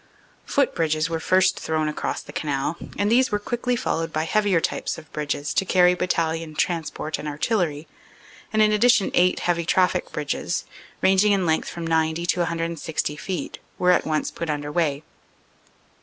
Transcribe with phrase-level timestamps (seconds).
[0.47, 4.59] "Foot bridges were first thrown across the Canal, and these were quickly followed by heavier
[4.59, 7.87] types of bridges to carry Battalion transport and Artillery,
[8.51, 10.65] and in addition eight heavy traffic bridges,
[11.03, 15.03] ranging in length from 90 to 160 feet, were at once put under way.